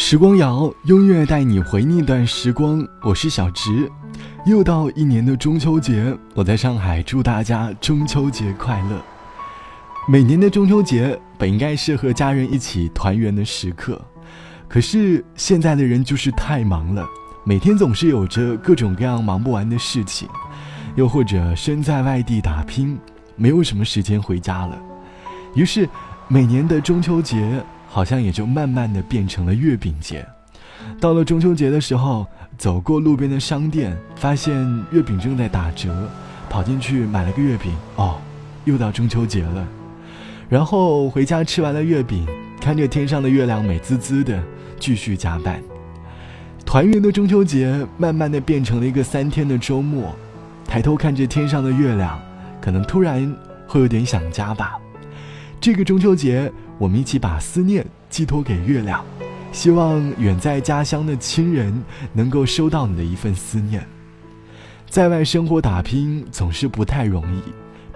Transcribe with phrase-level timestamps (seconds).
[0.00, 2.86] 时光谣，音乐带你回那段时光。
[3.02, 3.90] 我是小直，
[4.46, 9.02] 又到一年的中秋节，我在上海祝大家中秋节快乐。
[10.08, 14.00] 每年的中秋节本应该是和家人一起团圆的时刻，
[14.68, 17.04] 可是现在的人就是太忙了，
[17.42, 20.28] 每天总是有着各种各样忙不完的事情，
[20.94, 22.96] 又或者身在外地打拼，
[23.34, 24.78] 没有什么时间回家了。
[25.54, 25.88] 于是，
[26.28, 27.60] 每年的中秋节。
[27.88, 30.24] 好像也就慢慢的变成了月饼节。
[31.00, 34.54] 到了中秋节的时候，走过路边的商店，发现
[34.92, 36.08] 月饼正在打折，
[36.48, 37.74] 跑进去买了个月饼。
[37.96, 38.18] 哦，
[38.64, 39.66] 又到中秋节了。
[40.48, 42.26] 然后回家吃完了月饼，
[42.60, 44.40] 看着天上的月亮美滋滋的，
[44.78, 45.60] 继续加班。
[46.64, 50.14] 团圆的中秋节，慢慢的变成了一个三天的周末。
[50.66, 52.20] 抬头看着天上的月亮，
[52.60, 53.34] 可能突然
[53.66, 54.76] 会有点想家吧。
[55.60, 56.52] 这个中秋节。
[56.78, 59.04] 我们一起把思念寄托给月亮，
[59.52, 63.84] 希望远在家乡的亲人能够收到你的一份思念。
[64.88, 67.42] 在外生活打拼总是不太容易，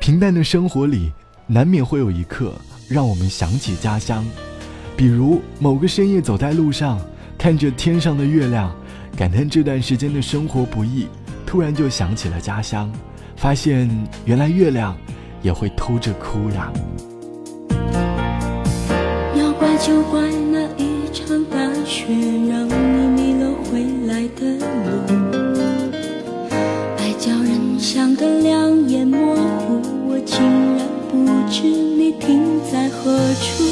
[0.00, 1.12] 平淡的生活里
[1.46, 2.52] 难免会有一刻
[2.88, 4.24] 让我们想起家乡。
[4.96, 7.00] 比如某个深夜走在路上，
[7.38, 8.74] 看着天上的月亮，
[9.16, 11.06] 感叹这段时间的生活不易，
[11.46, 12.92] 突然就想起了家乡，
[13.36, 13.88] 发现
[14.24, 14.96] 原来月亮
[15.40, 16.70] 也会偷着哭呀。
[19.84, 20.20] 就怪
[20.52, 22.06] 那一场大雪，
[22.48, 22.72] 让你
[23.16, 24.62] 迷了回来的路。
[26.98, 30.40] 爱叫人想得两眼模糊，我竟
[30.76, 33.10] 然不知你停在何
[33.40, 33.64] 处。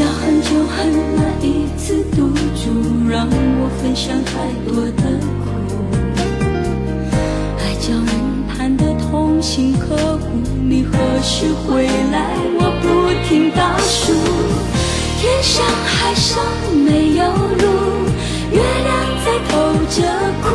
[0.00, 2.72] 要恨就恨那一次赌注，
[3.06, 5.02] 让我分享太多的
[5.44, 5.44] 苦。
[7.58, 8.08] 爱叫人
[8.48, 10.26] 盼得痛心刻骨，
[10.66, 12.59] 你何时回来？
[16.20, 16.44] 上
[16.84, 17.64] 没有路，
[18.52, 18.90] 月亮
[19.24, 19.52] 在偷
[19.88, 19.96] 着
[20.44, 20.46] 哭。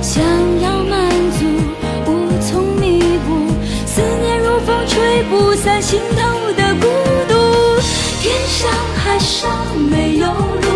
[0.00, 0.24] 想
[0.62, 1.44] 要满足，
[2.06, 2.10] 无
[2.40, 3.28] 从弥补，
[3.84, 6.18] 思念如风吹不散心头
[6.56, 6.86] 的孤
[7.28, 7.34] 独。
[8.22, 9.50] 天上海上
[9.90, 10.68] 没有路，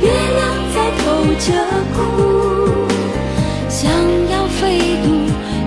[0.00, 1.04] 月亮在偷
[1.40, 1.52] 着
[1.96, 1.98] 哭。
[3.68, 3.90] 想
[4.30, 5.06] 要飞渡，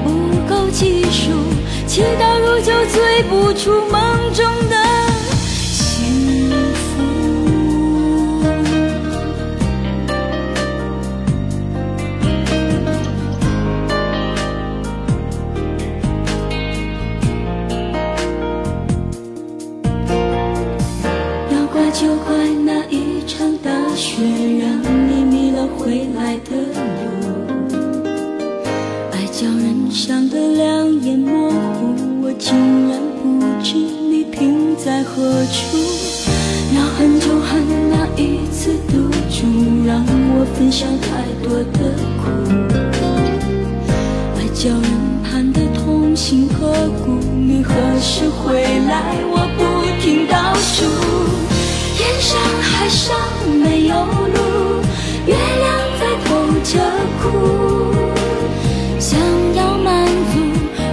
[0.06, 0.10] 不
[0.48, 1.34] 够技术，
[1.86, 4.79] 祈祷如酒醉不出梦中的。
[40.70, 41.80] 分享太多的
[42.22, 42.30] 苦。
[44.38, 44.84] 爱叫人
[45.24, 46.72] 盼得痛心刻
[47.04, 49.18] 骨，你何时回来？
[49.32, 49.60] 我不
[50.00, 50.86] 停倒数。
[51.98, 53.18] 天上海上
[53.64, 54.80] 没有路，
[55.26, 56.30] 月亮在偷
[56.64, 56.78] 着
[57.24, 57.26] 哭。
[59.00, 59.20] 想
[59.56, 60.38] 要满足，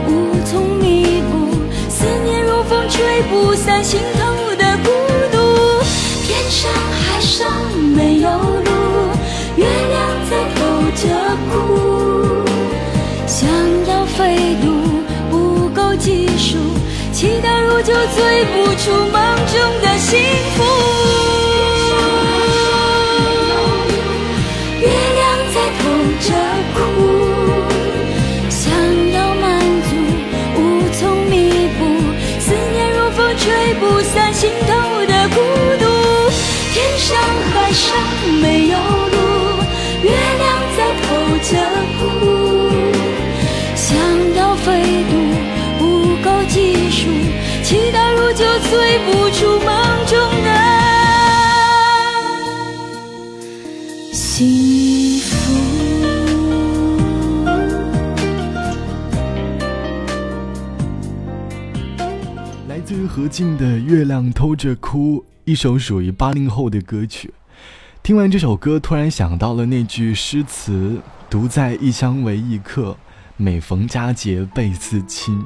[0.09, 0.11] 无
[0.47, 1.55] 从弥补，
[1.91, 4.89] 思念如风吹不散心头的孤
[5.31, 5.37] 独，
[6.27, 7.47] 天上海上
[7.95, 8.66] 没有。
[14.17, 14.67] 飞度
[15.31, 16.57] 不够，技术
[17.13, 20.19] 期待如酒，醉不出梦中的幸
[20.57, 21.16] 福。
[63.05, 67.35] 何静的《月亮偷着哭》，一首属于八零后的歌曲。
[68.01, 72.97] 听完这首歌，突然想到了那句诗词：“独在异乡为异客，
[73.37, 75.45] 每逢佳节倍思亲。”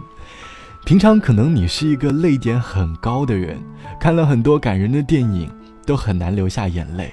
[0.84, 3.58] 平常可能你是一个泪点很高的人，
[3.98, 5.50] 看了很多感人的电影，
[5.86, 7.10] 都很难流下眼泪。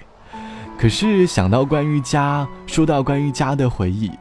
[0.77, 4.11] 可是想到关于家，说到关于家的回忆，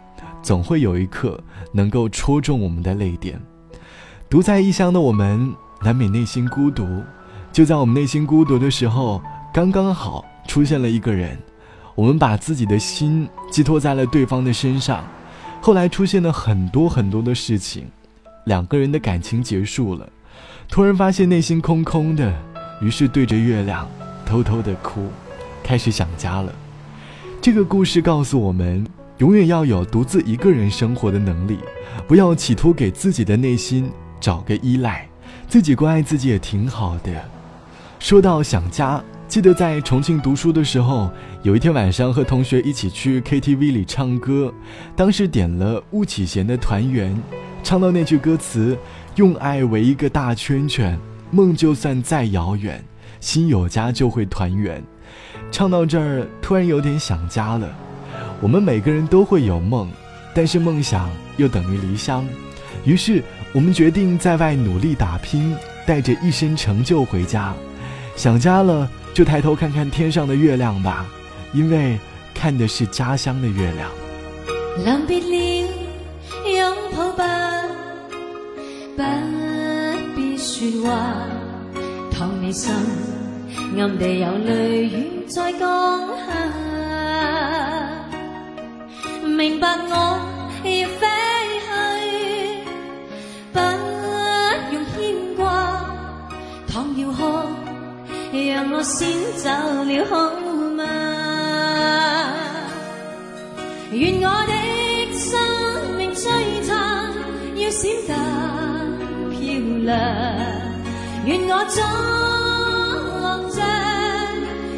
[0.40, 1.42] 总会有一刻
[1.72, 3.40] 能够戳中我们的泪点。
[4.28, 7.02] 独在异乡的我们，难免内心孤独。
[7.52, 11.38] 就在我们内心孤独的时候，刚刚好出现了一个人，
[11.94, 15.04] 我们把自己的心寄托在了对方的身上，
[15.60, 17.86] 后来出现了很多很多的事情，
[18.44, 20.08] 两个人的感情结束了，
[20.68, 22.32] 突然发现内心空空的，
[22.82, 23.88] 于是对着月亮
[24.26, 25.06] 偷偷的哭，
[25.62, 26.52] 开始想家了。
[27.40, 28.86] 这个故事告诉我们，
[29.18, 31.58] 永远要有独自一个人生活的能力，
[32.06, 33.90] 不要企图给自己的内心
[34.20, 35.08] 找个依赖，
[35.48, 37.12] 自己关爱自己也挺好的。
[37.98, 39.02] 说到想家。
[39.28, 41.10] 记得在重庆读书的时候，
[41.42, 44.54] 有一天晚上和同学一起去 KTV 里唱歌，
[44.94, 47.12] 当时点了巫启贤的《团圆》，
[47.64, 48.78] 唱到那句歌词
[49.16, 50.96] “用爱围一个大圈圈，
[51.32, 52.82] 梦就算再遥远，
[53.18, 54.80] 心有家就会团圆”，
[55.50, 57.68] 唱到这儿突然有点想家了。
[58.40, 59.90] 我们每个人都会有梦，
[60.32, 62.24] 但是梦想又等于离乡，
[62.84, 63.24] 于是
[63.56, 65.56] 我们决定在外努力打拼，
[65.86, 67.54] 带着一身成就回家。
[68.14, 68.86] 想家了。
[69.14, 71.06] 就抬头看看天上的月亮吧，
[71.54, 71.98] 因为
[72.34, 73.90] 看的是家乡的月亮。
[74.84, 75.66] 临别了，
[76.54, 77.24] 拥抱吧，
[78.94, 79.02] 不
[80.14, 81.16] 必说话。
[82.12, 82.70] 倘你心
[83.78, 86.34] 暗地有泪雨在降下，
[89.24, 89.94] 明白我
[90.62, 91.15] 要飞
[98.86, 100.14] 先走了好
[100.76, 100.84] 吗？
[103.90, 104.52] 愿我的
[105.12, 105.28] 生
[105.96, 106.22] 命璀
[106.64, 106.70] 璨，
[107.56, 108.14] 要闪得
[109.32, 109.38] 漂
[109.82, 109.90] 亮。
[111.24, 111.76] 愿我作
[113.56, 113.58] 着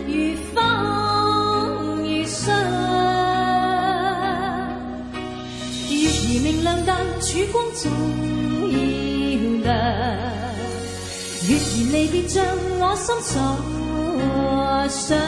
[0.07, 0.11] 如
[0.55, 0.57] 风
[2.03, 2.43] 如霜。
[5.91, 6.11] 月儿
[6.43, 6.91] 明亮，但
[7.21, 7.83] 曙光总
[8.73, 8.75] 要
[9.65, 9.67] 亮。
[11.47, 11.61] 月儿
[11.93, 12.37] 离别，像
[12.79, 13.39] 我心所
[14.87, 15.19] 想。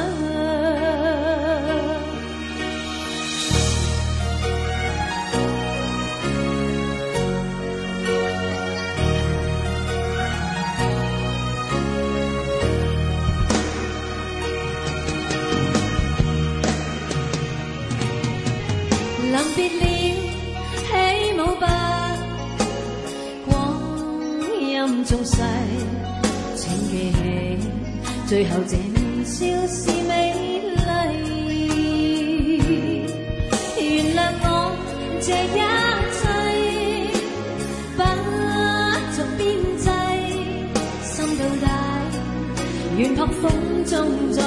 [19.23, 19.82] 临别了，
[20.87, 20.88] 起
[21.38, 21.64] 舞吧，
[23.47, 23.50] 光
[24.61, 25.37] 阴纵逝。
[26.56, 27.12] 记起，
[28.26, 28.76] 最后这
[29.21, 30.33] 微笑是美
[31.53, 31.53] 丽。
[33.79, 33.85] 原
[34.17, 34.49] 谅我
[35.21, 35.61] 这一
[36.17, 36.25] 切，
[37.99, 38.01] 不
[39.15, 39.39] 作边
[39.77, 39.85] 际，
[41.05, 41.67] 心到底，
[42.97, 43.45] 愿扑风
[43.85, 43.93] 中
[44.33, 44.41] 再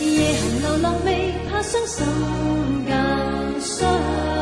[0.00, 2.04] 夜行流浪未怕伤心
[2.86, 4.39] 更伤。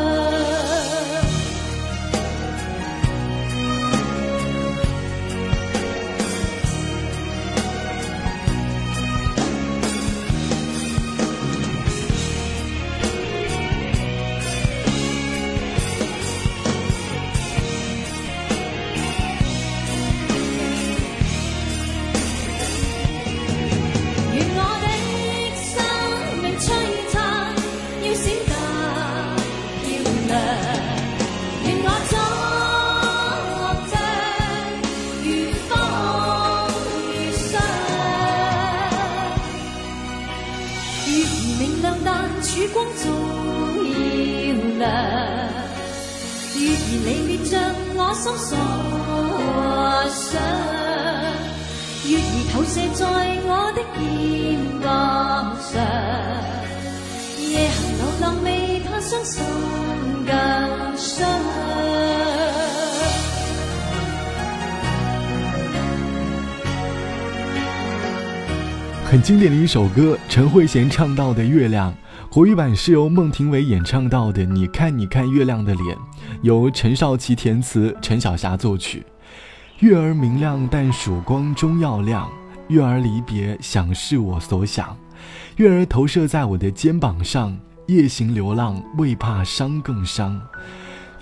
[48.21, 48.59] 心所
[50.11, 50.43] 想，
[52.05, 52.21] 月儿
[52.53, 53.07] 投射在
[53.47, 55.79] 我的肩膀上，
[57.39, 59.41] 夜行流浪未怕伤心
[60.27, 60.35] 更
[60.97, 61.29] 伤。
[69.05, 71.93] 很经典的一首歌，陈慧娴唱到的《月亮》，
[72.29, 75.97] 国语版是由孟庭苇演唱到的《你看你看月亮的脸》，
[76.43, 79.05] 由陈少琪填词，陈小霞作曲。
[79.81, 82.29] 月儿明亮，但曙光终要亮。
[82.69, 84.97] 月儿离别，想是我所想。
[85.57, 87.57] 月儿投射在我的肩膀上，
[87.87, 90.41] 夜行流浪，未怕伤更伤。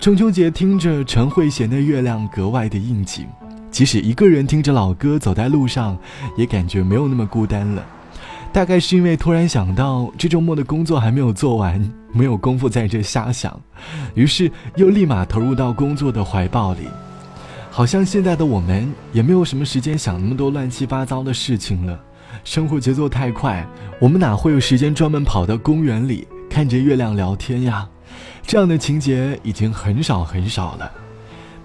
[0.00, 3.26] 中秋节听着陈慧娴的《月亮》格外的应景，
[3.70, 5.96] 即使一个人听着老歌走在路上，
[6.36, 7.84] 也感觉没有那么孤单了。
[8.56, 11.78] 大概是因为突然想到这周末的工作还没有做完，
[12.10, 13.60] 没有功夫在这瞎想，
[14.14, 16.88] 于是又立马投入到工作的怀抱里。
[17.70, 22.00] 好像现在的我们也没有什么时间想那么多乱七八糟的事情了，
[22.44, 23.62] 生活节奏太快，
[24.00, 27.86] 我们哪会有时间专门跑到公园里看着月亮聊天呀？
[28.46, 30.90] 这样的情节已经很少很少了。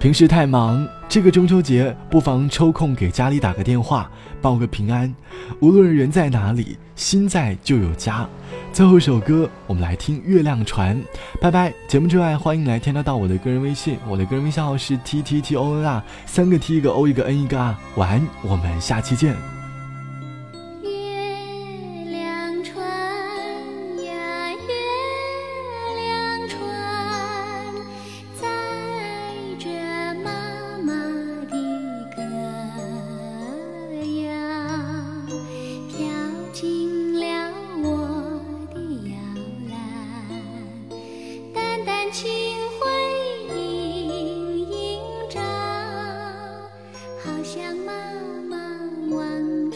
[0.01, 4.09] 平时太忙，这个中秋节不妨抽空给家里打个电话，
[4.41, 5.13] 报个平安。
[5.59, 8.27] 无论人在哪里，心在就有家。
[8.73, 10.97] 最后一首歌，我们来听《月亮船》。
[11.39, 11.71] 拜拜！
[11.87, 17.77] 节目之外，欢迎来添加到我的个人微信，我的个人微信号是 t t t o n 啊三个 t 一个 o 一个 n 一个 r。
[17.95, 19.60] 晚安，我们下期见。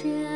[0.06, 0.35] 小